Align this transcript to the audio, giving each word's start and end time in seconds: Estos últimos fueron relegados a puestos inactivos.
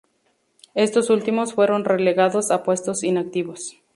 Estos 0.73 1.11
últimos 1.11 1.53
fueron 1.53 1.85
relegados 1.85 2.49
a 2.49 2.63
puestos 2.63 3.03
inactivos. 3.03 3.83